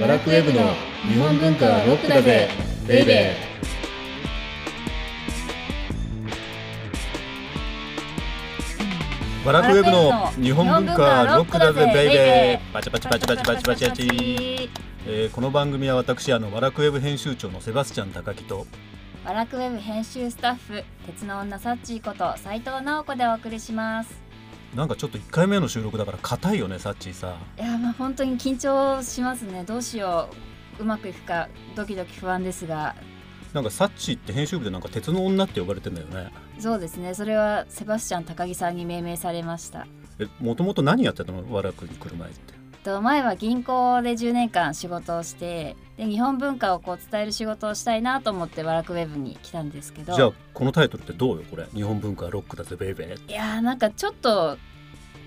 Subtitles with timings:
[0.00, 0.60] バラクウェブの
[1.06, 2.48] 日本文化はロックだぜ
[2.88, 3.52] ベイベー。
[9.44, 12.72] バラクウェブの日本文化はロックだぜベイベー。
[12.72, 14.70] バチバチバチバチバチバチバチ
[15.04, 18.66] えー、この番組は私あのバラクウェブ編集長のセバスチャン高木と
[19.24, 24.31] バラクウェブ編集スタッフ鉄の女サッチーこと斉藤直子でお送りします
[24.74, 27.36] なんかちょっと1回目の収録だから硬いよねサッチーさ。
[27.58, 29.64] いやまあ本当に緊張しますね。
[29.64, 30.30] どうしよ
[30.78, 32.94] ううまくいくかドキドキ不安ですが。
[33.52, 36.30] なんかサッチーって編集部でなんか鉄の女って呼ばれてんだよね。
[36.58, 37.12] そうですね。
[37.12, 39.86] それはセバスチャン高木さんに命名されました。
[40.18, 41.44] えもともと何やってたの？
[41.52, 42.54] 和楽に来る前って。
[42.82, 50.14] と前は銀行で10年間仕事をしてで日本文化をこう伝える仕事をしたいなと思ってワラクウェブに来たんですけど。
[50.14, 51.66] じゃあこのタイトルってどうよこれ？
[51.72, 53.30] 日本文化はロックだぜベイベー。
[53.30, 54.58] いやーなんかちょっと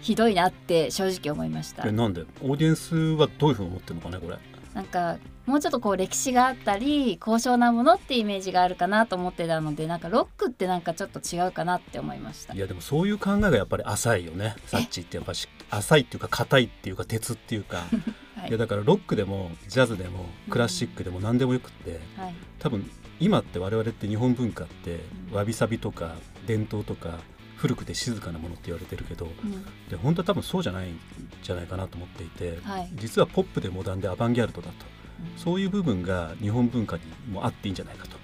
[0.02, 1.88] ひどいなって正直思いました。
[1.88, 2.22] えなんで？
[2.42, 4.38] オーディエンスはどういうふうに思ってるのかねこれ？
[4.74, 12.54] なんかもうちょっとこう歴史があったり高尚なものってイメージがあるかなと思ってたのでなんかロックってなんかちょっと違うかなって思いました。
[12.54, 14.56] いやでもそういう考えがやっぱり浅いよね。
[14.66, 17.78] サッチってやっぱし浅いっていうか硬いっていうか鉄っていうか、
[18.36, 25.00] はい、いやだからロックでもジャズでもクラシックでも何でもよくって、うんはい、多分今って我々って日本文化って
[25.32, 27.20] わびさびとか伝統とか
[27.56, 31.00] 古くて静かなものって言われてるけど、うん、で本当は多分そうじゃないん
[31.42, 34.96] じゃないかなと思っていて、はい、実はポップでモダンでアバンギャルドだと。
[35.38, 38.18] そういう部分が日本文化にもあっていいんじゃないかと、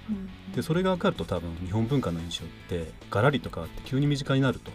[0.53, 4.71] でそれが分かると多分日本文化の印象ってガラリと変わって急に身近になると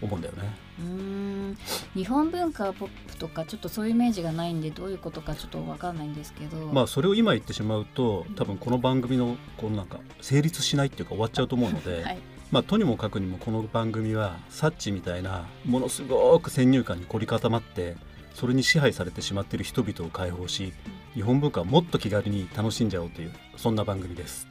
[0.00, 1.56] 思うんだよねうん。
[1.94, 6.56] 日本文化ポップとかちょっとそういうイメージがないんでどういうことかちょっと分かんないんですけど。
[6.72, 12.18] まあそれを今言ってしまうと多分この番組のこのなんか成立しないっていうか終わっちゃうと思うので、 はい、
[12.50, 17.96] まあとにもかくにもこの番組はサッチみたいなものすごく先入観に凝り固まって
[18.34, 20.72] それに支配されてしまっている人々を解放し
[21.14, 24.46] 日本文化をもっと気軽に楽しんじゃおうというそんな番組です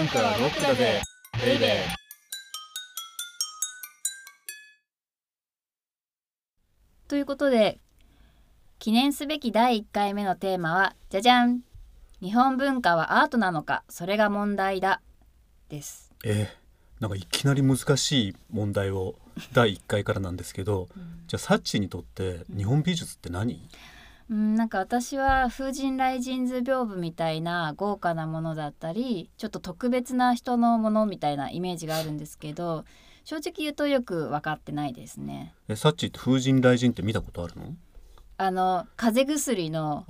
[0.00, 1.02] 文化はロックだぜ。
[1.44, 1.70] ベイベー
[7.06, 7.78] ということで
[8.78, 11.60] 記念すべき第1回目のテーマはじゃじゃん。
[12.22, 15.02] 日本文化はアートなのかそれが問題だ。
[15.68, 16.10] です。
[16.24, 16.60] えー
[17.00, 19.16] なんかいきなり難しい問題を
[19.54, 23.60] 第1回からなんですけど、うん、じゃあサッチにとって日本美術って何、うん、
[24.30, 32.84] なんか私は風神雷神図屏風みたいな豪華なものだったりちょっと特別な人のものみたいなイメージがあるんですけど
[33.24, 35.52] 正直言うとよく分かってないですね。
[35.68, 37.74] えサッチって風神雷神って見たことあるの？
[38.38, 40.06] あの風邪薬の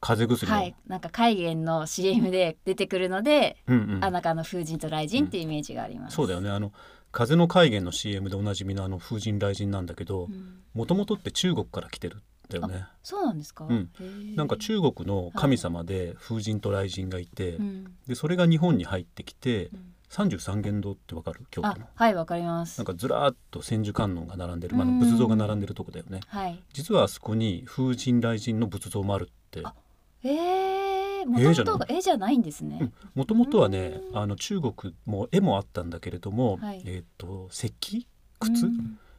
[0.00, 6.50] 風邪薬はいなんか海源の CM で出てくるので、うんうん、あなんかあの風神と雷神っていうイメージがあります、うん、そうだよね。
[6.50, 6.70] あの
[7.10, 10.28] 風の海源の CM でおなじみのあの風神雷神なんだけど
[10.74, 12.86] もともとって中国から来てるだよね。
[13.02, 13.90] そうなんですか、うん、
[14.34, 17.60] なんか中国の神様で風神と雷神がいて、はい、
[18.08, 19.90] でそれが日本に入ってきて、うん。
[20.10, 21.40] 三十三間堂ってわかる？
[21.50, 21.86] 京都の。
[21.92, 22.78] はいわかります。
[22.78, 29.64] なんかずらっと千手観音が並んでる、まあ、仏像が並んでるとこだよね、はい、実はあそこに風神雷神の仏像もあるって。
[30.22, 32.92] ええもともとが絵じゃないんですね。
[33.16, 38.06] もともとはね、あの中国も絵もあったんだけれども、はい、えっ、と石器？
[38.38, 38.66] 靴、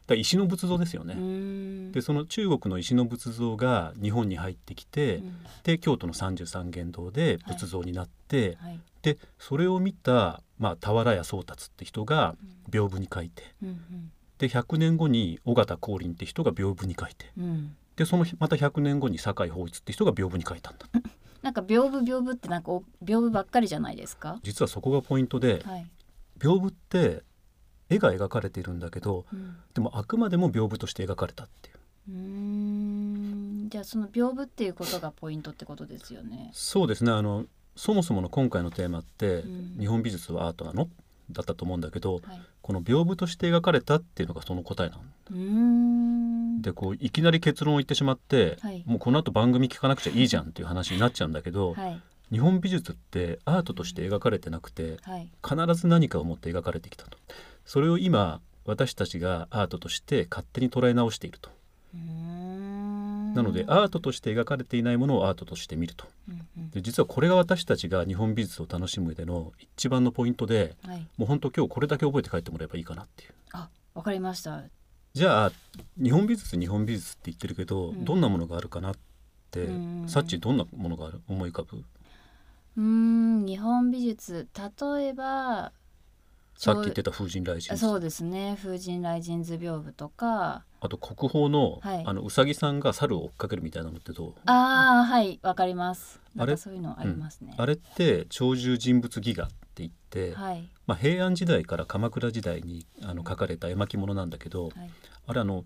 [0.06, 1.90] だ石の仏像ですよね。
[1.92, 8.70] でその中国の石の仏像が日本に入ってきて、うん、で京都の三十三間堂で仏像になって、はい。
[8.70, 12.36] はい、でそれを見た、まあ、俵屋宗達って人が
[12.70, 20.86] 屏風に書いて、うんうん、で100年後に尾形光琳って人が屏風に書いて、うん、でそのまた100年後に酒井法一って人が屏風に書いたんだ
[21.42, 24.40] なんか屏風屏風ってなんか屏風ばっかりじゃないですか？
[24.42, 25.86] 実はそこがポイントで、はい、
[26.38, 27.22] 屏風って
[27.88, 31.76] 絵が描かれているんだけど、うん、でもあくまでも屏風として描かれたっていう。
[32.10, 33.68] うん。
[33.68, 36.50] じゃあその屏風っていうことがポイントってことですよね。
[36.52, 37.12] そうですね。
[37.12, 40.88] あのそもそもの今回のテーマって、うん、日本美術はアートなの？
[41.32, 42.22] だったと思うんだけど、はい、
[42.62, 46.62] この屏風として描かれたっていうのがその答えなん。
[46.62, 52.00] でこういきなり結論を言ってしまって、はい、もうこの後番組聞かなくちゃいいじゃんっていう話になっちゃうんだけど、はい、
[52.30, 54.98] 日本美術ってアートとして描かれてなくて、
[55.46, 57.18] 必ず何かを持って描かれてきたと。
[57.64, 61.50] それを今私たちがアートとして勝手に捉え直していると。
[61.94, 66.06] なのでアートとして描かれていないものをアートとして見ると、
[66.72, 73.34] で実はこれが私たちが日本美術を楽しむ上での一番のポイントで、はい、もう本当今日これだけ覚えて帰ってもらえばいいかなっていう。
[73.52, 74.62] あわかりました。
[75.12, 75.52] じゃあ
[76.02, 78.94] 日本美術日本美術って言ってるけど、うん、どんなものがあるかなっ
[79.50, 79.68] て
[80.06, 81.20] さっちどんなものがある？
[81.28, 81.84] 思い浮かぶ？
[82.76, 85.72] うん日本美術例えば
[86.56, 90.64] さっき言ってた風神雷神そうですね風神雷神図屏風とか。
[90.78, 94.34] あと国宝の、はい、あのうさぎさんが猿を追っかけるみたいなのってどう？
[94.44, 96.20] ああはいわかります。
[96.38, 96.56] あれ？
[96.56, 104.90] そういうのありますね、うん、あれって鳥獣人物戯画って言って、はい、まあ、平安時代から鎌倉時代にあの書かれた絵巻物なんだけど、はい、
[105.26, 105.64] あれあの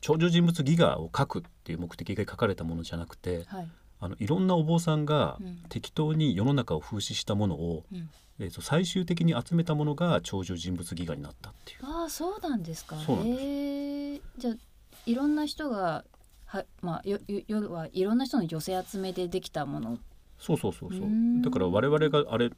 [0.00, 3.68] 鳥獣人物戯画を書くっていう目的が書かれたものじゃなくて、はい、
[4.00, 5.38] あのいろんなお坊さんが
[5.68, 8.08] 適当に世の中を風刺したものを、うん、
[8.38, 11.78] えー、と最終的に集めたものが鳥獣人物戯画になったっていう。
[11.82, 12.96] ああそうなんですか。
[12.96, 14.54] そうなんですえじゃあ
[15.06, 16.04] いろんな人が
[16.44, 19.98] はまあよよはいろんな人の寄せ集めでできたもの。
[20.38, 21.00] そうそうそうそう。
[21.42, 22.50] だから我々があれ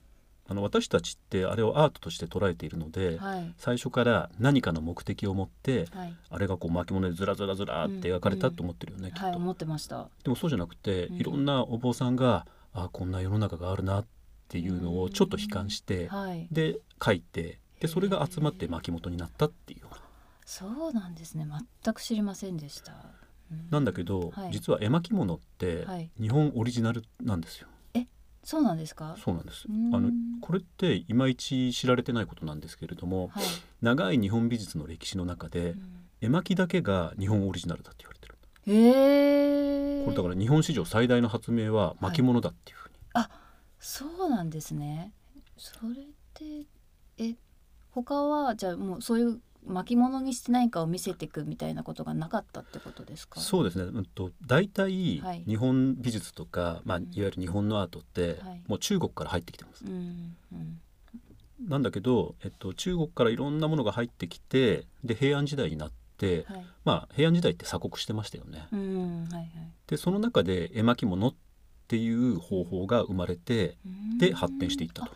[0.50, 9.08] あの私たちってあれをアートとして捉えているので、はい、最初から何かの目的を持って、はい、あれがこう巻物でずらずらずらって描かれたと思ってるよね、うん。
[9.08, 10.08] うん、きっと、はい、思ってました。
[10.24, 14.06] でもそうじゃなくて、うん、いろんなお坊さんがあこんな世の中があるなっ
[14.48, 16.08] ていうのをちょっと悲観して、
[16.50, 19.80] で書いてでそれが集まって巻物になったっていう
[20.46, 21.46] そうなんですね。
[21.84, 22.94] 全く知りませんでした、
[23.52, 25.86] うん、なんだけど、実は絵巻物って
[26.18, 27.68] 日本オリジナルなんですよ、
[28.44, 29.16] そうなんですか？
[29.22, 29.66] そうなんです。
[29.68, 33.44] あのこれっていまいち知られてないことなんですけれども、はい、
[33.82, 35.80] 長い日本美術の歴史の中で、うん、
[36.20, 38.34] 絵巻だけが日本オリジナルだって言われてる
[38.66, 43.30] へえこれだから日本史上最大の発明は巻物だっていうふうに、はい、あ
[43.78, 45.12] そうなんですね。
[45.56, 46.66] それって
[47.18, 47.34] え
[47.90, 53.40] 他はじゃあもうそういう巻物にして何かを見せていくみたいなことがなかったってことですか？
[53.40, 59.84] そうですね、うん、と大体日本美術とか、はい、まあ、いわゆる日本のアートって、もう中国から入ってきてます。
[59.84, 60.80] うんうん。
[61.68, 68.68] なんだけど、えっと、中国からいろんなものが入ってきてで平安時代になって、はい、まあ平安時代って鎖国してましたよね。
[68.72, 69.48] うんはいはい、
[69.86, 71.34] でその中で絵巻物っ
[71.88, 73.76] ていう方法が生まれて、
[74.18, 75.12] で発展していったと。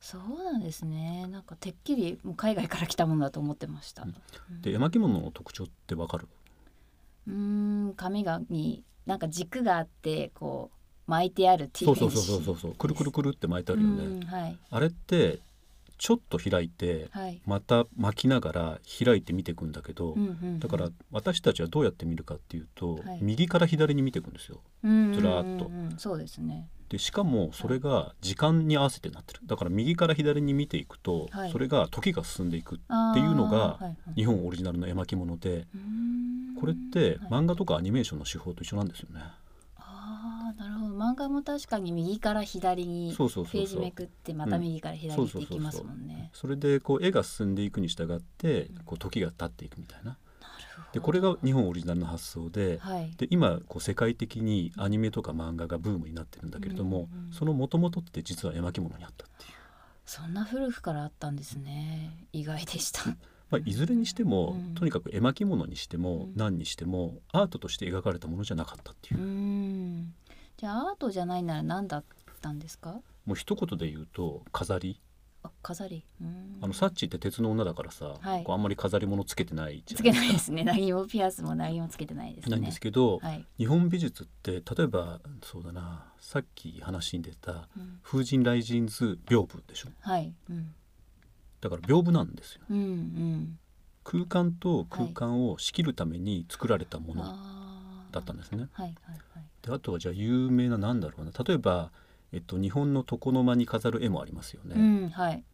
[0.00, 1.26] そうなんですね。
[1.30, 6.28] なんかてっきりもう海外から来たものだと思ってました、うん、で絵巻物の特徴ってわかる？
[7.26, 10.70] うん紙がになんか軸があってこ
[11.08, 12.56] う巻いてあるっていうそうそうそうそう。
[12.56, 15.40] そうくるくるくるって巻いてあるよね、はい、あれって
[15.98, 25.70] ちょっと開いて、はい、また巻きながら開いて見ていくんだけど、うんうんうん、だから私たちはどうやって見るかっていうと、はい、右から左に見ていくんですよ、ずらっと。
[25.96, 29.40] そうですねでしかもそれが時間に合わせてなってる。
[29.46, 33.78] だから右から左に見ていくと、はい、それが時が進んでいくっていうのが
[34.14, 35.66] 日本オリジナルの絵巻物で、
[36.60, 39.20] これって漫画とかアニメーションの手法と一緒なんですよね。
[39.78, 40.94] あなるほど。
[40.96, 46.30] 漫画も確かに右から左にページめくってまた右から左っていきますもんね。
[46.32, 50.16] それでこう絵が進んでいくに従ってこう時が経っていくみたいな。
[50.96, 59.50] でこれが日本オリジナルの発想ではい、で今こう世界的にアニメとか漫画がブームになってるんだけれども、うんうん、そのもともとって実は絵巻物にあったっていう。
[60.06, 62.26] そんな古くからあったんですね。
[62.32, 63.04] 意外でした。
[63.50, 70.00] まあ、いずれにしても、うん、とにかく絵巻物にしても、何にしてもアートとして描かれたものじゃなかったっていう。
[70.00, 70.06] う
[70.56, 72.04] じゃあアートじゃないなら何だっ
[72.40, 73.02] たんですか？
[73.26, 74.98] もう一言で言うと飾り
[75.62, 76.04] 飾り。
[76.60, 80.62] あのサッチって鉄の女だからさ、はい、こうあんまり飾り物つけてないつけないですね。
[80.64, 82.56] 何もピアスも何もつけてないですね。
[82.56, 87.68] なんですけど、はい、日本美術って例えばそうだなさっき話に出た
[88.02, 90.74] 「風神雷神図屏風」でしょ、はい、うん、
[91.60, 93.58] だから屏風なんですよ、うんうん、
[94.04, 97.24] 空間と空間を仕切るために作られたもの
[98.10, 101.32] だったんですね、はいはいはい、であとはじゃあ有名な何だろうな。
[101.44, 101.90] 例えば
[102.32, 105.44] えっと、日本の床の間に飾る絵もありますよね、うんはい、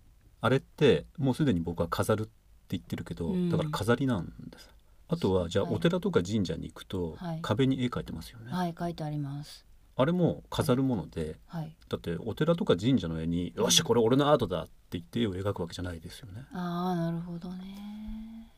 [0.41, 2.31] あれってもうすでに僕は飾るって
[2.71, 4.71] 言ってるけど、うん、だから飾りなんです。
[5.09, 8.51] あとはじゃあお寺とか神社に行くと、はい、壁に絵描いてますよね。
[8.51, 9.67] はい描いてあります。
[9.95, 16.47] あれも飾るもので、はい、だってお寺とか神社の絵に「よしこれ俺のアートだ」って言って絵を描くわけじゃないですよね。
[16.53, 18.51] ああなるほどね。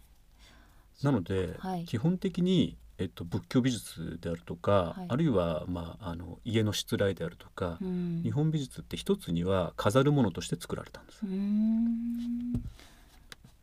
[1.03, 11.25] なので、はい、基本的にえっと、仏教美術であるとか、はい、あるいは、まあ、あの家のしつらいであるとか、うん、日本美術って一つには飾るものとして作られたんです。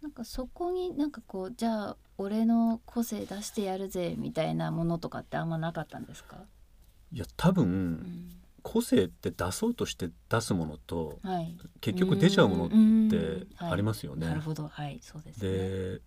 [0.01, 6.38] なんかそこになんかこうじゃあ俺の個性出してやるぜみたいなものとかってあんまなかったんですか？
[7.13, 8.31] いや多分、うん、
[8.63, 14.27] 個性って出そうとして出すものと、はい、結局出ちゃうものってありますよね。
[14.27, 14.67] なるほど。
[14.67, 15.00] はい。
[15.01, 16.01] そうです、ね、で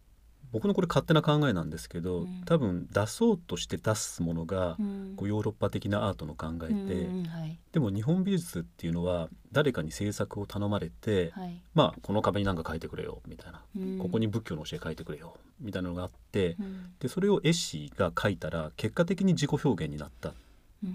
[0.55, 13.63] 僕のこれ勝手な考えなんですけど、うん、多分出そうとして出すものが、うん、こうヨーロッパ的なアートの考えで、うんはい、でも日本美術っていうのは誰かに制作を頼まれて、はい、まあこの壁に何か書いてくれよみたいな、
[14.01, 16.57] ここに仏教の教え書いてくれよみたいなのがあって、
[17.01, 20.33] でそれを絵師が書いたら結果的に自己表現になったっ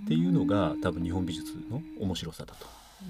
[0.08, 2.66] ていうのが多分日本美術の面白さだと。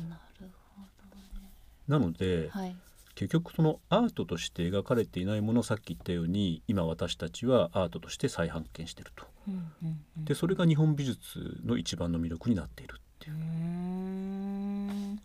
[0.09, 1.51] なるほどね、
[1.87, 2.75] なので、はい
[3.19, 9.25] 結局そのアートとして描かれていないものをさっき言ったように今私たちはアートとして再発見してると。
[9.45, 13.35] うんうんうん、でそれが日本美術の一番の魅力になっているっていう。
[13.35, 15.15] うん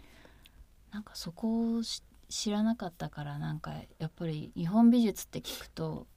[0.91, 1.83] なんかそこを
[2.29, 6.09] 知らなかったからなんかやっぱり日本美術って聞くと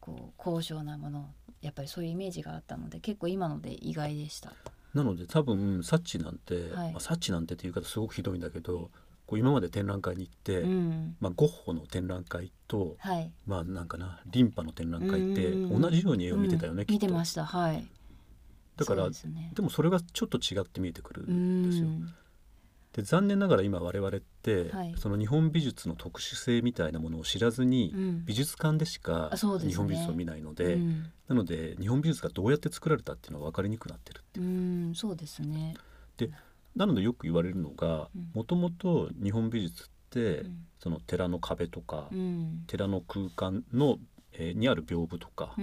[0.00, 1.30] こう高尚なもの
[1.62, 4.52] やっぱりそういうイメージがあったので結構今ので意外でした。
[4.92, 8.90] なので多分サッチなんて、はい、まあ、サッチなんてっていう言い方すごくひどいんだけど
[9.26, 17.44] こう今まで展覧会に行って、うん、まあ、ゴッホの展覧会と、はい、まあなんかなリンパの展覧会って同じように絵を見てたよね、うん、見てました。
[17.44, 17.86] はい。
[18.76, 21.88] だから、ね、でもそれがちょっと違って見えてくるんですよ。
[22.92, 34.46] で残念ながら今我々って、はい、その日本美術の特殊性みたいなものを知らずに、うん、美術館でしか日本美術を見ないので、ねうん、なので日本美術がどうやって作られたっていうのは分かりにくくなってるっていう。
[34.46, 34.48] う
[34.90, 35.74] んそうですね。
[36.16, 36.30] で
[36.76, 42.08] なのでよく言われるのがもともと日本美術って、うん、その寺の壁とか、
[42.66, 43.98] 寺の空間の、
[44.32, 45.54] えー、にある屏風とか、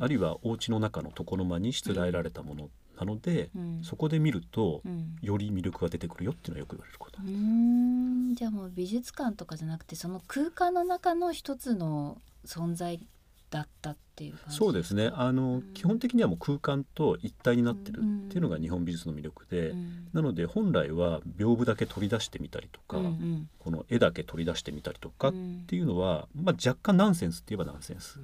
[0.00, 8.34] あるいはお家の中の床の間にしつらえられたものなので、うん、そこで見ると、うん、より魅力が出てくるよっていうのはよく言われることうん。
[8.34, 13.06] じゃあもう美術館とかじゃなくてその空間の中の一つの存在
[13.50, 15.10] だったっていうそうですね。
[15.14, 19.74] あの、うん、基本的にはもう空間と一体になってるっていうのが日本美術の魅力で、
[20.12, 25.32] なので本来は屏風だけ取り出してみたりとか、うんうん、この絵だけ取り出してみたりとかっ
[25.66, 28.18] ていうのは、まあ、若干ナンセンスって言えばナンセンス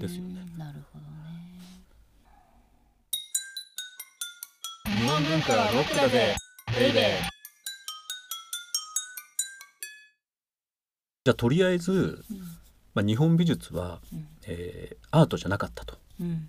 [0.00, 0.44] ですよね。
[0.56, 1.16] なるほどね。
[4.84, 6.36] 日本文化はロックだぜ。
[6.78, 7.02] ベイベー
[11.24, 11.92] じゃあとりあえず、
[12.30, 12.40] うん、
[12.96, 16.48] まあ、日本美術は、うん、えー、アートじゃなかったと、うん、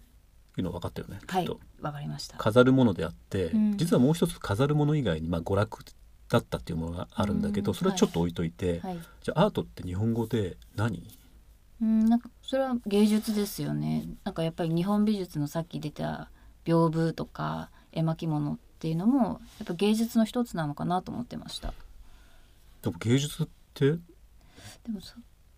[0.58, 1.20] いうの分かったよね。
[1.28, 2.38] はい分かりました。
[2.38, 5.84] 飾るものであって、うん、実はもう一つ飾るもの以外に、まあ、娯楽
[6.30, 11.06] だったっていうものがあるんだけど、それはちょっと置いといて、はい、じゃあアートって日本語で何？
[11.82, 14.08] うんなんかそれは芸術ですよね。
[14.24, 16.30] なんかやっぱり日本美術のさっき出た
[16.66, 21.74] 屏風とか絵巻物っていうのもやっぱ芸術の一つなのかなと思ってました。
[22.82, 23.92] でも芸術って？
[23.92, 23.98] で
[24.90, 25.02] も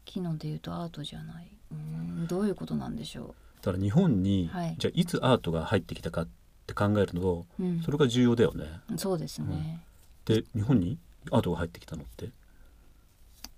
[0.09, 1.47] さっきので言うとアートじゃない。
[1.71, 3.27] うんどういうことなんでしょう？
[3.61, 6.27] だから日本に、はい、じゃあいつアートが入ってきたかっ
[6.65, 8.65] て考えるの、うん、それが重要だよね。
[8.97, 9.83] そうですね、
[10.27, 10.97] うん、で日本に
[11.29, 12.29] アートが入ってきたのって？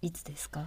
[0.02, 0.66] いつですか？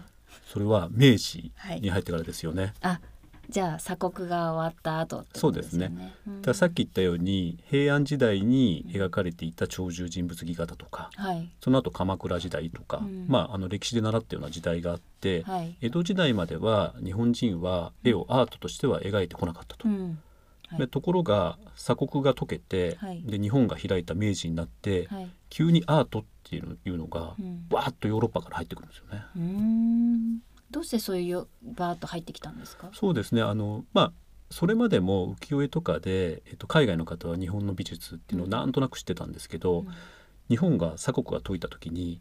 [0.50, 3.00] それは明治に入ってからですよね、はい、あ
[3.48, 5.92] じゃあ鎖国が終わった後、ね、そうですね。
[6.26, 19.88] うん、さっき言ったように平安時代に描かれていた鳥獣人物戯画だとか、はい、その後鎌倉時代とか、うん、まああの歴史で習ったような時代があって、はい、江戸時代までは日本人は絵をアートとしては描いてこなかったと。
[19.88, 20.18] うん。
[20.66, 25.08] はい、ところが鎖国が解けて、で日本が開いた明治になって、
[25.50, 27.36] 急にアートっていうのが、
[27.70, 30.40] わーっとヨーロッパから入ってくるんですよね。
[30.74, 32.90] どうしてそういうバーッと入ってきたんですか？
[32.92, 33.42] そうですね。
[33.42, 34.12] あのまあ
[34.50, 39.88] それまでも浮世絵とかで、えっと、海外の方は日本の美術っていうのをなんとなく知ってたんですけど、うん、
[40.48, 42.20] 日本が鎖国が解いた時に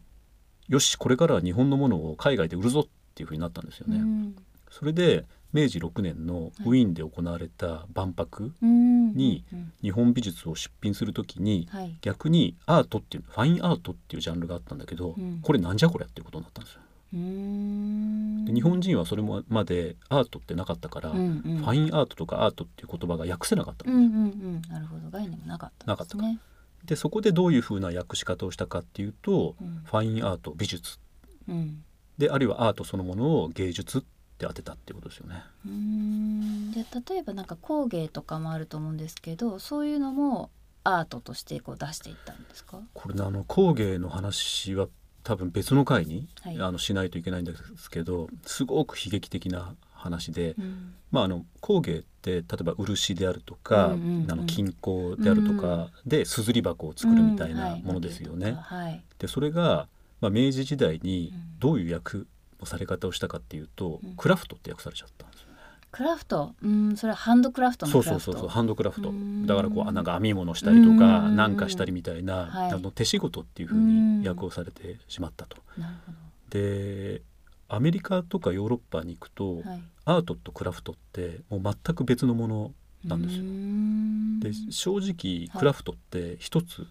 [0.68, 3.96] よしこれからは日本のものを海外で売るぞっていうふうになったんですよね。
[3.96, 4.36] うん、
[4.70, 9.44] それで明治6年のウィーンで行われた万博に
[9.82, 11.68] 日本美術を出品する時に
[12.00, 16.80] 逆にアートっていうファインアートっていうジャンルがあったんだけどこれなんじゃこりゃっていうことになったんですよ。
[17.14, 25.10] で日本人はそれまでアートってなかったから、うんうん、ファインアートとかアートっていう言葉が訳せなかった、うんうんうん、なるほど。
[25.10, 26.16] 概念もなかった、ね、なかった
[26.84, 30.98] でそこでどういうふうな訳し方をしたかっていうと、うん、ファインアート美術、
[31.48, 31.84] うん、
[32.18, 34.08] であるいはアートそのものを芸術って
[34.40, 35.44] 当てたっていうことですよね。
[35.64, 36.72] うん。
[36.72, 40.50] で例えばなんか工芸とかもあると思うんですけどそういうのも
[40.82, 42.80] アートとしてこう出していったんですか？
[42.92, 44.88] これあの工芸の話は
[45.24, 58.50] 多分別の回に、はい、あのしないといけないんですけどすごく悲劇的な話で、うん、まあ、あの工芸って例えば漆であるとか、うんうんうん、あの金工であるとかですずり箱を作るみたいなものですよね。
[58.50, 59.88] うんはい、でそれが、
[60.20, 62.18] まあ、明治時代にどういう訳
[62.60, 65.26] のされ方をしたかっていうと、クラフトって訳されちゃった。
[65.96, 66.54] クラフト？
[66.62, 69.12] うんそれはハンドクラフトそうそうそうそうハンドクラフト。
[69.46, 75.56] だからこうなんか編み物したりとかなんかしたりみたいな、はい、あの手仕事っていうふうに訳をされてしまったと。
[76.50, 77.22] で
[77.68, 82.72] アメリカとかヨーロッパに行くと、はい、アートとクラフトってもう全く別のもの
[83.04, 83.42] なんですよ。
[84.66, 86.88] で正直クラフトって一つ、はい、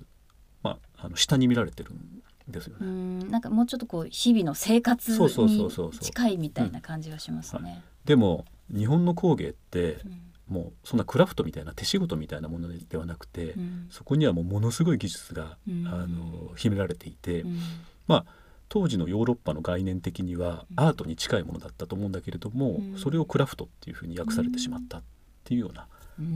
[0.64, 3.30] まあ、あの下に見られてるんですよね。
[3.30, 5.70] なんかもうちょっとこう日々の生活に
[6.02, 7.84] 近いみたいな感じがしますね。
[8.06, 10.00] でも日本の工芸って、
[10.48, 17.60] もうそんなクラフトみたいな手仕事みたいなものではなくて、うん、そこにはもうものすごい技術が、うん、あの秘められていて、うん、
[18.08, 18.26] まあ
[18.70, 25.04] 当時のヨーロッパの概念的にはアートに近いものだったと思うんだけれども、うん、それをクラフトっていうふうに訳されてしまったっ
[25.44, 25.88] ていうような、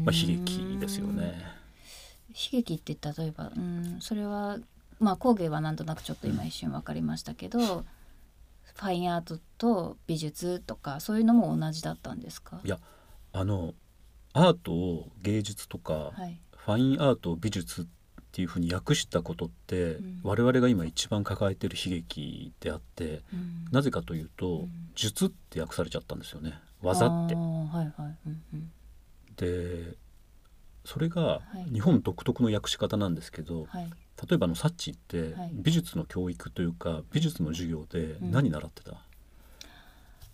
[0.03, 1.43] まあ、悲劇ですよね。
[2.29, 4.57] 悲劇って例えば、うん、それは
[4.99, 7.85] まあ工芸はなんとなくちょっと今一瞬分かりましたけど、うん、
[8.77, 12.61] ファインアートと美術とかそういうのも同じだったんですか？
[12.63, 12.79] いや
[13.33, 13.73] あの
[14.33, 17.85] アートを芸術とか、はい、ファインアート美術っ
[18.31, 26.53] ていうふうに訳したことって、うん、我々が今一番抱えてる悲劇であって、うん、なぜかというと、うん、術って訳されちゃったんですよね。
[26.83, 27.33] 技って。
[27.33, 28.71] はいはいうんうん、
[29.37, 29.95] で
[30.85, 31.41] それが
[31.73, 33.89] 日本独特の訳し方なんですけど、はい、
[34.29, 38.93] 例えばのサッチって美術の教育というか美術の授業で何習ってた、う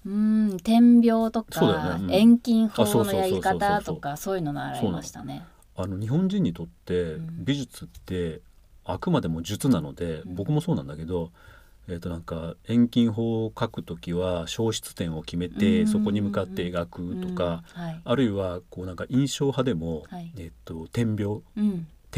[0.10, 2.06] ん点描とか、ね。
[2.06, 5.44] うん、遠近法のやり方とかそういうの習いましたね。
[5.76, 8.42] あの日本人にとって美術って
[8.86, 11.32] あくまでも術なので、うん、僕もそうなんだけど、
[11.88, 21.42] えー、となんか遠近法を描く時は消失点を決めてそこに向かって描くとか、はい、あるいはこうなんか印象派でも、はい、えー、と点描、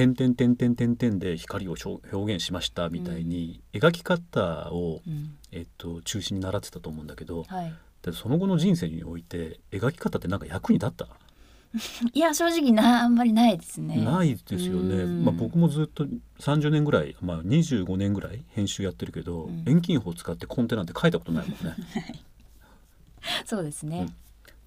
[0.03, 11.07] うん点々点々点々で光を表現しましたみたいに、描き方を、うん、えっと、中心に習ってたと思うんだけど、はい、でその後の人生において描き方ってなんか役に立った？
[12.13, 13.97] いや正直なあんまりないですね。
[13.97, 15.05] ないですよね。
[15.05, 16.05] まあ僕もずっと
[16.39, 21.75] 30年ぐらい、まあ25年ぐらい編集やってるけど、うん、遠近法を使ってコンテなんて書いたことないもんね。
[23.21, 24.13] はい、そうですね、うん、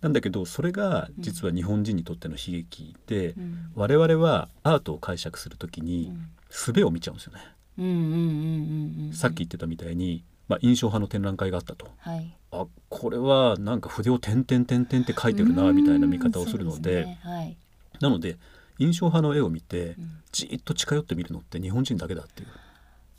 [0.01, 6.13] なんだけどそれが実は日本人にとっての悲劇で、うん、我々はアートを解釈するときに
[6.51, 9.13] 術を見ちゃうんですよね。
[9.13, 17.21] さっき言ってたみたいにまあ、印象派の展覧会があったと、はい、あこれはなんか筆を点々点々って書いてるなみたいな見方をするので、ね。
[17.23, 17.57] はい、
[18.01, 18.39] なので
[18.79, 19.97] 印象派の絵を見て
[20.33, 22.49] じっと近寄って見るのって日本人だけだっていう。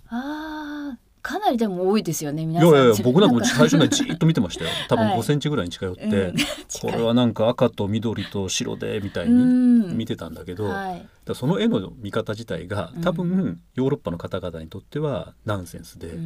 [0.07, 2.69] あかなりでも多いですよね皆さん。
[2.69, 4.71] いやいや僕なんかも 最初ねじっと見てましたよ。
[4.87, 6.35] 多分5センチぐらいに近寄って、はいうん、
[6.81, 16.17] これはなんか赤と緑と白でみたいに見てたんだけど、はい、だその絵の見方自体が多分ヨーロッパの方々にとってはナンセンスで、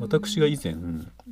[0.00, 0.76] 私が以前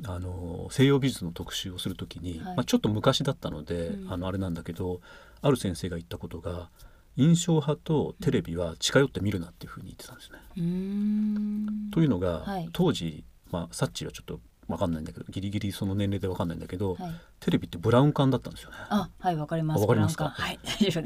[0.05, 5.01] あの西洋美術の特集をする時に、はい、まあ、ちょっと昔だったので、うん、あのあれなんだけど
[5.41, 6.69] ある先生が言ったことが
[7.17, 10.39] 印象派とテレビは近寄って見るなっていうふうに言ってたんですね。
[11.91, 18.77] というのが、はい、当時、まあ、サッチはちょっとわかんないんだけどギリギリその年齢でわかんないんだけど、はい、テレビってブラウン管だったんですよね。
[18.89, 19.81] あはいわかります。
[19.81, 20.29] わかりますか？
[20.29, 20.59] はい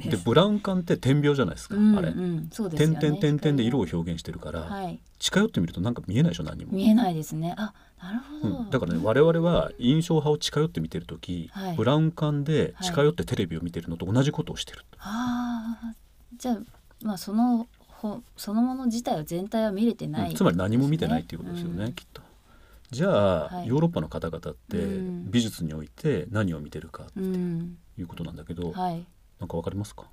[0.09, 2.13] でブラウン管って点描じゃないですか、うんうん、あれ。
[2.51, 2.97] そうですね。
[2.97, 6.43] 点々点々で色を表現してるから、はい、近寄ってみるとなんか見えないでしょ？
[6.43, 6.71] 何も。
[6.71, 7.53] 見えないですね。
[7.57, 14.85] あなるほど、うん、だからね我々は印象派を近寄って見てる時、はい、ブラウン管で近寄ってテレビを見てるのと同じことをしてる。
[14.99, 15.93] ああ
[16.37, 16.59] じゃあ
[17.03, 17.67] まあその
[18.37, 22.21] そのもの自体は全体は見れてない、ねうん、つまり何も見てないっていうことですよね、きっと。
[22.91, 24.77] じゃあ、はい、ヨーロッパの方々って
[25.29, 29.05] 美術において何を見てるかっていうことなんだけど、うんはい、
[29.39, 30.05] なんかわかりますか？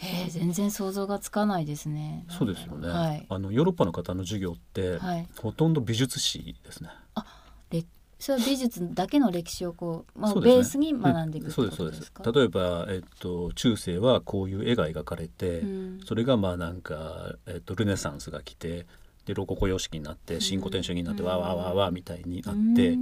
[0.00, 2.24] えー、全然想像がつかないですね。
[2.28, 2.88] そうですよね。
[2.88, 6.90] はい、あのヨーロッパの方の授業って、はい、ほとんど美術史ですね。
[7.14, 7.24] あ、
[7.70, 7.84] れ
[8.20, 12.12] それは美術だけの歴史をこう、まあ、ね、ベースに学んでいくそうですそうです。
[12.32, 18.86] 例えば、えっと、中世はこういう絵が描かれて、うん、それがまあなんか、えっと、ルネサンスが来て
[19.28, 22.96] でロココ様式になって新古典主義になってわわわわみたいになって、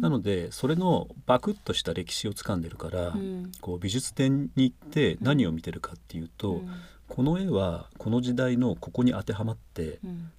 [0.00, 3.12] なのでそれのバクッとした歴史をつかんでるから、
[3.60, 6.62] こう美術展に行って何を見てるかっていうと、
[7.08, 9.98] この絵はこの時代のここに当てはまって、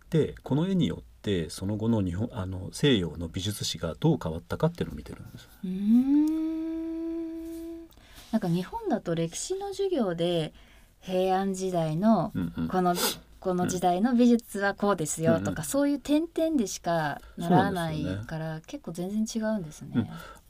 [0.09, 5.49] でこの絵によってその後の日本あの西洋の美術史がどう変わったかっていうのを見てるんです。
[8.31, 10.53] なんか日本だと歴史の授業で
[11.01, 12.31] 平安時代の
[12.71, 12.95] この
[13.43, 15.57] この時代の美術はこうですよとか、うん。
[15.57, 19.91] うん、そういう点々でしかならないから、ね、結構全然違うんですね。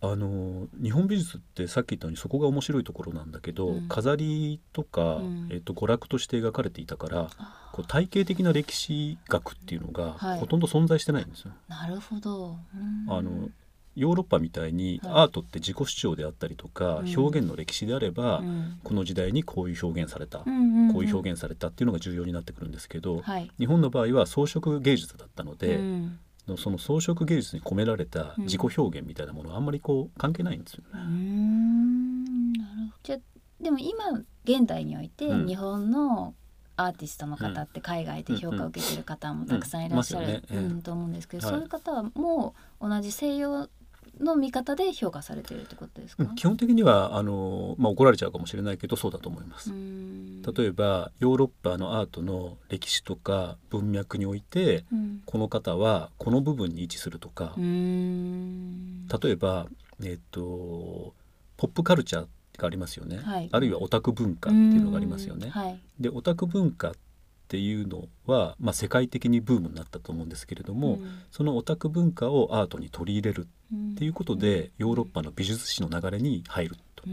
[0.02, 5.18] うん、あの日本美術ってさっき言ったようにそこが面白いところなんだけど、うん、飾りとか、
[5.50, 7.30] えーと、娯楽として描かれていたから
[7.72, 11.52] こう体系的な歴史学っていうのがほとんど存在してないんですよ。
[11.70, 12.60] はい、なるほど、
[13.10, 13.50] あの
[13.96, 18.42] ヨーロッパみたいにアートって自己主張であったりとか、表現の歴史であれば、
[18.84, 20.50] この時代にこういう表現された、こう
[21.06, 23.24] いう表現されたっていうのが重要になってくるんですけど、
[23.60, 25.80] 日本の場合は装飾芸術だったので、
[26.58, 31.00] その装飾芸術に込められた自己表現みたいなものはあんまりこう関係ないんですよね。
[33.04, 33.18] じゃ
[33.62, 34.10] でも今
[34.44, 36.34] 現代において日本の
[36.76, 40.44] アーティストの方って海外で評価を受けてる方もたくさんいらっしゃる、
[40.84, 43.70] と思うんですけど、そういう方はもう同じ西洋
[44.20, 49.72] の見方で評価されてるってことですか、基本的にはあの、まあ、怒られちゃうかもしれないけどそうだと思います。
[49.72, 57.54] 例えばヨーロッパのアートの歴史とか文脈において、うん、この方はこの部分に位置するとか。
[57.58, 59.68] 例えば、
[60.04, 61.14] えっと、
[61.58, 65.50] ポップカルチャーがありますよね、はい、あるいはオタク文化っていうのがありますよね。
[65.50, 66.94] はい、でオタク文化っ
[67.54, 73.48] ていうのは、まあ、世界的にブームになったと思うんですけれども、うん、そのオタク文化をアートに取り入れる
[73.94, 77.04] っていうことで、うん、ヨーロッパの美術史の流れに入ると。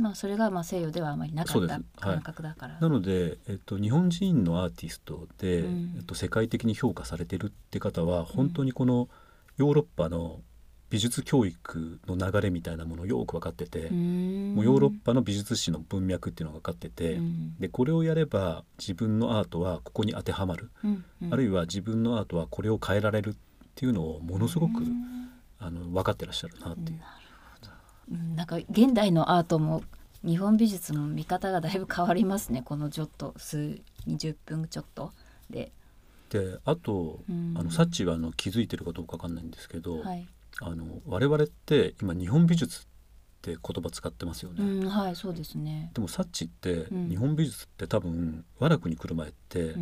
[0.00, 2.74] まあ、それがまあ西洋ではあまりなかった感覚だから。
[2.74, 9.08] はい、なので、えっと、日本人のアーティストで、うん、えっと、世界的に評価されてるって方は本当にこの
[9.56, 10.42] ヨーロッパの
[10.88, 17.18] 美術教育の流れみたいなものをよく分かっててもうヨーロッパの美術史の文脈っていうのが分かってて
[17.58, 20.70] でこれをやれば自分のアートはここに当てはまる、
[21.30, 23.34] あるいは自分のアートはこれを変えられるっ
[23.74, 24.74] ていうのをものすごく
[25.58, 26.98] あの分かってらっしゃるなっていう。
[26.98, 27.10] なる
[27.60, 28.34] ほど。
[28.36, 29.82] なんか現代のアートも
[30.24, 32.62] 日本美術の見方がだいぶ変わりますね。
[32.64, 35.12] このちょっと数20分ちょっと。
[35.50, 35.72] で。
[36.30, 40.26] であと、あのサッチはあの気づいてるかどうかわかんないんですけど、はい、
[40.60, 42.86] あの我々って今日本美術っ
[43.42, 44.64] て言葉使ってますよね。
[44.64, 45.90] うん、はいそうですね。
[45.94, 49.74] でもサッチって、日本美術って多分和楽に来る前って、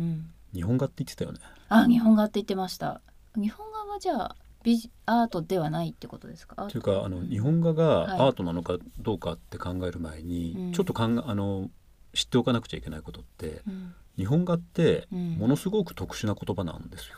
[0.53, 1.39] 日本画って言ってたよね。
[1.69, 3.01] あ日本画って言ってました。
[3.35, 6.67] 日本画はじゃあ美アートではないってことですか？
[6.67, 11.69] というかあの日本画がアートなのかどうかって考える前に、はい、ちょっとかんあの
[12.13, 17.17] 知っておかなくちゃいけないことって、うん、日本画ってものすごく特殊な言葉なんですよ。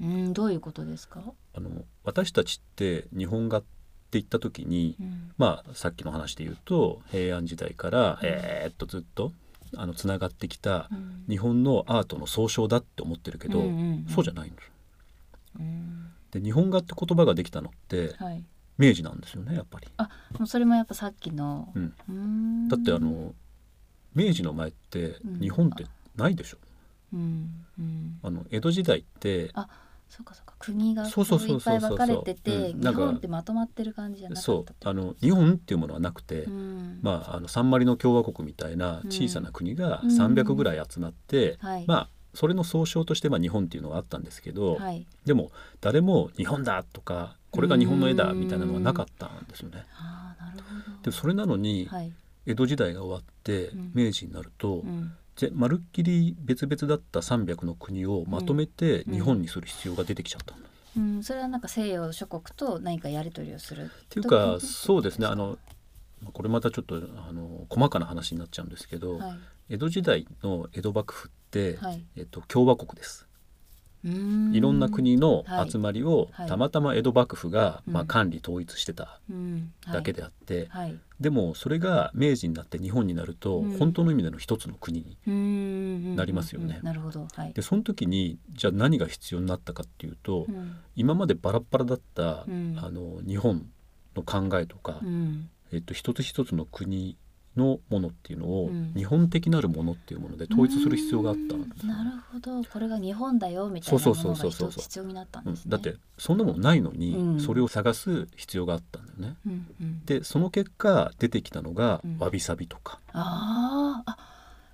[0.00, 1.22] うん、どういうことですか？
[1.54, 1.70] あの
[2.04, 3.66] 私たちって日本画って
[4.12, 9.32] 言った時に、うん、まあさっきの話で言うと平安時代から、うん、えー、っとずっと
[9.76, 10.88] あのつながってきた
[11.28, 14.70] 日本のアートの総称だって思ってるけど、うんうんうん、そうじゃないんです。
[16.32, 18.44] で日本画って言葉ができたのって、はい、
[18.78, 19.88] 明治なんですよねやっぱり。
[19.96, 20.08] あ
[20.38, 21.72] もうそれもやっぱさっきの。
[22.08, 23.34] うん、だってあの
[24.14, 25.86] 明治の前って日本って
[26.16, 26.58] ないでしょ。
[27.12, 27.64] うん。
[27.78, 29.68] うん、あの江戸時代ってあ
[30.10, 30.54] そうかそうか。
[30.58, 34.74] 国がそうそうそういっぱい分かれてて日本ってまとまってる感じじゃなかったそう。
[34.84, 49.84] あの日本っていうものはなくて、うん、まああのサンマリノ共和国みたいな小さな国が300ぐらい集まって、うんはい、まあそれの総称としてまあ日本っていうのはあったんですけど、はい、でも誰も日本だとかこれが日本の絵だみたいなのはなかったんですよね。
[51.02, 52.12] でそれなのに、はい、
[52.46, 55.12] 江戸時代が終わって明治になると、うん
[55.52, 60.54] まるっきり別々だった300の国をまとめて日本にする必要が出てきちゃった。
[60.96, 65.26] うん、うん、それはなんか西洋諸国と何かやり取りをするっていうかそうですね。
[65.26, 65.58] あの
[66.32, 66.96] これまたちょっと
[67.28, 69.38] あの細かな話になっちゃうんですけど、はい、
[69.70, 73.26] 江戸時代の江戸幕府って、はい、えっと、共和国です。
[74.02, 79.20] いろんな国の集まりをたまたま江戸幕府が、まあ、管理統一してた
[79.92, 80.68] だけであって、
[81.20, 86.80] でもそれが明治になって日本になると、本当の意味での一つの国になりますよね。
[87.52, 90.46] でその時にじゃあ何が必要になったかっていうと、
[90.96, 93.66] 今までバラバラだった、あの日本
[94.16, 95.00] の考えとか、
[95.72, 97.16] えっと、一つ一つの国
[97.56, 102.62] のものっていうのを、うん、日本的なるものっていうもので統一する必要があったんです、ね、なるほど。
[102.64, 109.36] これが日本だよみたいなものが必要になったんです、ね、だってそんなものないのに、うん、それを探す必要があったんだよね。
[109.46, 113.00] うんうん、でその結果出てきたのが、わびさびとか。
[113.12, 114.16] ああ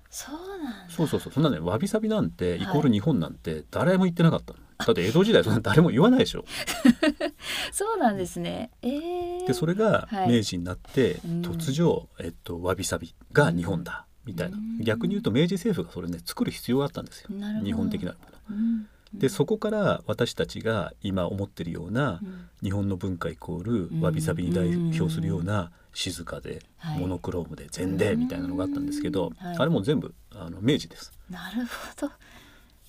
[0.09, 1.33] そうなんそうそうそう。
[1.33, 4.59] そんなねわびさびなんてイコール日本なんて誰も言ってなかったの。
[4.59, 6.45] はいだって江戸時代そんな誰も言わないでしょ
[7.71, 17.29] そうなんですね、えー、でそれが明治になって、はい、突如、えっと、わびさびが日本だ、みたいな、逆に言うと明治政府がそれね作る必要があったんですよ。
[17.63, 18.17] 日本的なも
[18.49, 18.55] の。
[18.55, 18.87] うん。
[19.13, 22.19] でそこから私たちが今思ってるような、
[22.61, 26.61] 日本の文化イコールわびさびに代表するような静かで、
[26.99, 31.13] モノクロームで禅でみたいなのがあったんですけど、あれも全部あの明治です。
[31.29, 32.11] なるほど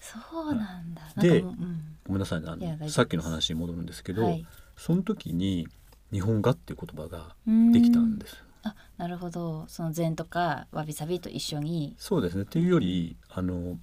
[0.01, 1.03] そうなんだ。
[1.21, 5.69] で、うん、ごめんなさいあのさっきの話に戻るんですけど、はい、その時に
[6.13, 7.35] 日本画っていう言葉が
[7.73, 8.43] できたんです。
[8.63, 9.67] あなるほど。
[9.69, 11.95] その禅とかわびさびと一緒に。
[11.99, 12.43] そうですね。
[12.43, 13.79] っていうよりあの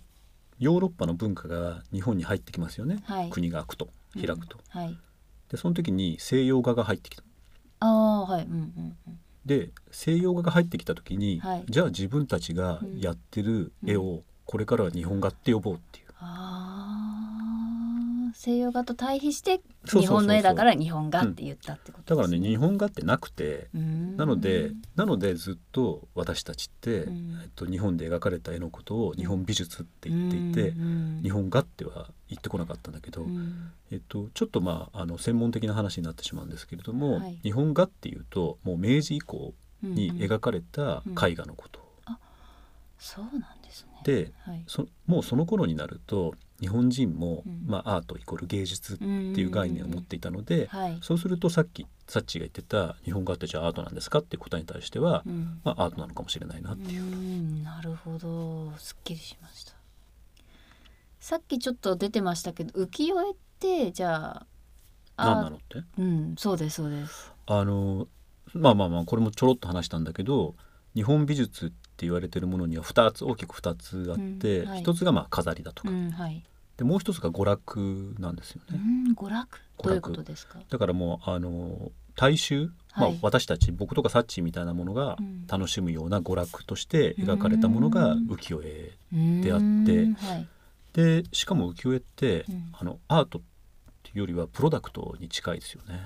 [0.60, 4.98] ヨーロッパの文化が日本に入ってきますよね、はい、国が開くと開くと、うん、はい、
[5.50, 7.24] でその時に西洋画が入ってきた。
[7.80, 16.96] ああはい、うんうんうん、で西洋画が入ってきた時に、はい、じゃあ自分たちがやってる絵をこれからは日本画って呼ぼうっていう、あ
[18.36, 22.22] 西洋画と対比して日本の絵だから日本画って言ったってこと、ね。
[22.22, 27.06] うん、だからね日本画ってなくてなのでなのでずっと私たちって、えっ
[27.56, 30.74] と、日本で描かれた絵のことを日本美術って言っていて
[31.24, 33.26] 日本画っては言ってこなかったんだけど、
[33.92, 41.80] えっと、ちょっとまああの専門的な話になってしまうんですけれども、はい、日本画っていうともう明治以降に描かれた絵画のこと。
[42.08, 42.14] うん。
[42.14, 42.20] うん、
[43.00, 43.65] そうなん
[44.06, 57.64] ではい、そもうその頃になると日本人も、うん、まあ、アートイコール芸術っていう概念を持っていたので、はい、そうするとさっきサッチが言ってた日本画ってじゃあアートなんですかっていう答えに対しては、うん、まあ、アートなのかもしれないなっていう。
[57.64, 58.72] なるほど。
[58.78, 59.74] すっきりしました。
[61.20, 64.46] さっきちょっと出てましたけど浮世絵ってじゃ
[65.18, 65.84] あ何なのって？
[65.98, 67.34] うんそうですそうです。
[67.48, 68.08] あの
[68.54, 70.54] まあまあまあこれもちょろっと話したんだけど
[70.94, 76.44] 日本美術って言われてるものには2つ大きく2つあって、うんはい、1つがまあ飾りだとか、うんはい、
[76.78, 78.80] でもう一つが娯楽なんですよね。
[79.16, 79.60] 娯楽？
[79.84, 80.60] どういうことですか？
[80.70, 85.18] だからもうあの大衆、はい、まあ、私たち僕とかサッチみたいなものが
[85.50, 88.94] 楽しむような娯楽として描かれたものが浮世絵
[89.42, 90.48] であって、はい、
[90.94, 93.42] でしかも浮世絵って、うん、あのアートっ
[94.04, 96.00] ていうよりはプロダクトに近いですよね。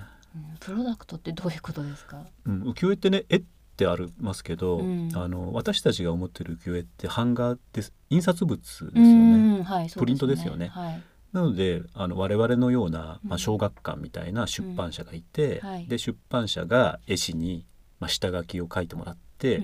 [0.60, 3.44] プロダクトってどういうことですか、うん、浮世絵ってね絵っ
[3.80, 10.68] ってありますけど、うん、あの私たちが思ってる浮世絵って版画です印刷物ですよね、はい、プリントですよね。
[10.68, 15.70] はい、なのであの我々のような、まあ、小学館みたいな出版社がいて、うん。
[15.70, 17.66] はい、で出版社が絵師に、
[18.00, 19.62] まあ、下書きを書いてもらって、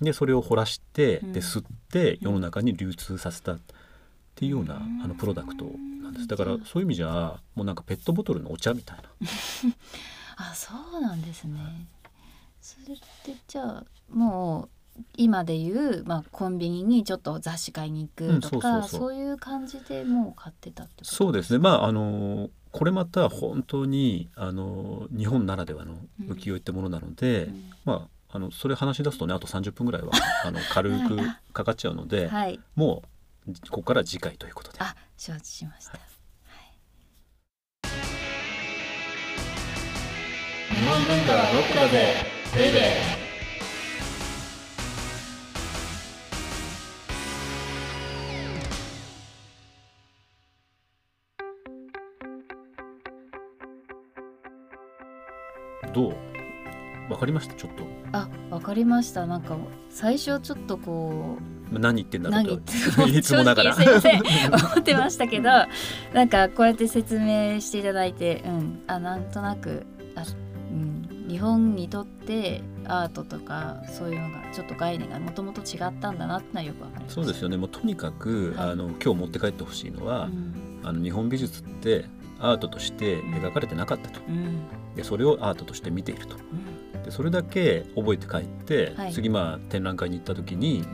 [0.00, 3.60] でそれを彫らして、で吸って世の中に流通させたっ
[4.36, 5.64] ていうような、あのプロダクト
[6.02, 6.28] なんです。
[6.28, 9.02] だからそういう意味じゃもうなんかペットボトルのお茶みたいな。
[10.38, 11.88] あそうなんですね。
[12.66, 21.58] それってじゃあもう今でいう、まあ、コンビニにちょっと雑誌買いに行くとか、そういう感じでもう買ってたってことそうですね。
[21.60, 30.10] まああのこれまた本当にあの日本ならではの浮世絵ってものなので、うん、まああのそれ話し出すとねあと30分ぐらいは
[30.44, 31.16] あの軽く
[31.52, 33.04] かかっちゃうので、はい、も
[33.46, 34.78] うここから次回ということで。
[34.80, 36.00] あ承知しました、はい。
[40.74, 56.14] 日本文化はロックだぜベイベーどう？
[57.12, 57.54] わかりました？
[57.54, 57.84] ちょっと。
[58.12, 59.26] あわかりました。
[59.26, 59.56] なんか
[59.90, 61.38] 最初ちょっとこ
[61.72, 62.62] う何言ってんだろう
[62.96, 63.06] と。
[63.08, 63.74] いつもながら。
[63.74, 65.50] すいません思ってましたけど
[66.12, 68.82] なんかこうやって説明していただいてうん。
[68.86, 70.24] あなんとなくあ
[71.28, 77.14] 日本にとってアートとかそういうのがちょっと概念がもともと違ったんだなってのはよくわかります。
[77.14, 77.56] そうですよね。
[77.56, 82.04] もうとにかく、はい、あの今日持って帰ってほしいのは、うん、あの日本美術って
[82.38, 84.60] アートとして描かれてなかったと、うん、
[84.94, 90.84] でそれをアートとして見ていると、うん、でそれだけ覚えて帰って、はい、次まあ展覧会に行った時に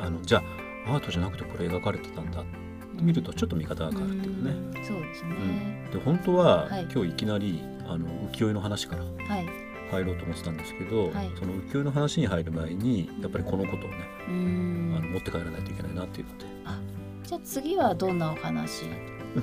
[0.00, 0.42] あのじゃ
[0.86, 4.84] あアートじゃなくてこれ描かれてたんだって見るとちょっと見方が変わるっていうね。
[4.86, 13.96] そうですね、で本当は、はい、今日いきなりあの浮世絵の話から、はい入ろうと思ってたんですけど、はい、その浮世絵の話に入る前にやっぱりこのことをね
[14.28, 16.44] あの持って帰らないといけないなっていうので。
[16.64, 16.78] あ
[17.24, 18.84] じゃあ次はどんなお話？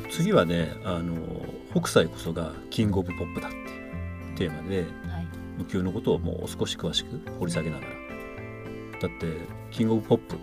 [0.09, 1.15] 次はねあの
[1.73, 5.27] 北斎こそがキング・オブ・ポップだっていうテーマで、はい、
[5.63, 7.91] 浮世絵のことをもう少し詳しく掘り下げながら。
[8.99, 9.27] だって
[9.71, 10.35] キング・オブ・ポップ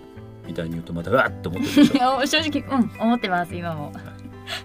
[0.46, 2.24] みたいに言うとまたわって思ってるでしょ。
[2.26, 3.92] 正直うん思ってます今も。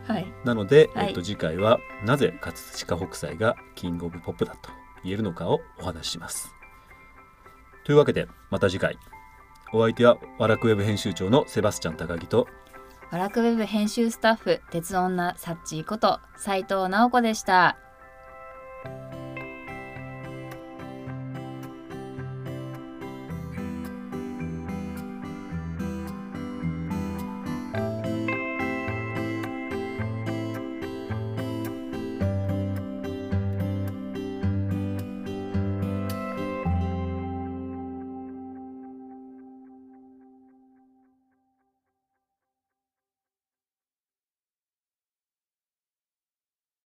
[0.08, 4.70] はい、なので、えっと、次回はなぜ葛飾北斎がキング・オブ・ポップだと
[5.04, 6.54] 言えるのかをお話しします。
[7.86, 8.98] というわけでまた次回
[9.74, 12.48] お相手はワラクウェブ編集長のセバスチャン高木と
[13.12, 17.78] ワラクウェブ編集スタッフ鉄女サッチーこと斉藤直子でした。